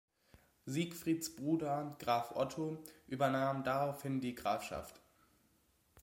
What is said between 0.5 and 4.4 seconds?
Siegfrieds Bruder Graf Otto übernahm daraufhin die